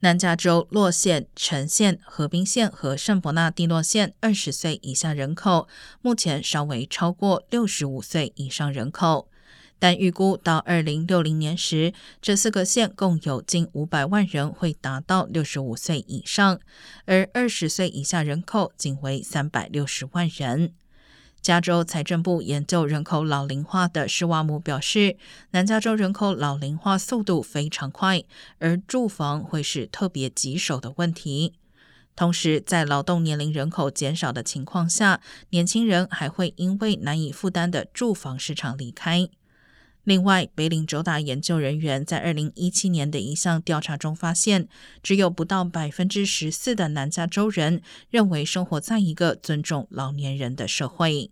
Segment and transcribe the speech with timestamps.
[0.00, 5.66] 南加州洛县、城县、河滨县和圣伯纳蒂诺县二十岁以下人口
[6.00, 9.28] 目前稍微超过六十五岁以上人口，
[9.80, 11.92] 但预估到二零六零年时，
[12.22, 16.60] 这四个县共有近五百万人会达到六十五岁以上，
[17.06, 20.74] 而二十岁以下人口仅为三百六十万人。
[21.40, 25.16] 加州财政部研究人口老龄化的施瓦姆表示，
[25.52, 28.22] 南加州人口老龄化速度非常快，
[28.58, 31.54] 而住房会是特别棘手的问题。
[32.14, 35.20] 同时，在劳动年龄人口减少的情况下，
[35.50, 39.28] 年轻人还会因为难以负担的住房市场离开。
[40.08, 44.66] 另外，北领州大研究人员在二零一七年的一项调查中发现，
[45.02, 51.30] 只有不到百分之十四的南加州人认为生活在一个尊重老年人的社会。